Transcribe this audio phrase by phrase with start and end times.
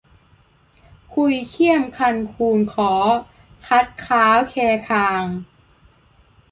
[1.13, 2.93] คุยเคี่ยมคันคูนค้อ
[3.67, 4.55] คัดค้าวแค
[4.89, 5.23] คาง